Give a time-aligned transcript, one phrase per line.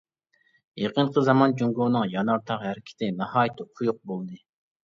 [0.83, 4.43] يېقىنقى زامان جۇڭگونىڭ يانار تاغ ھەرىكىتى ناھايىتى قويۇق بولدى.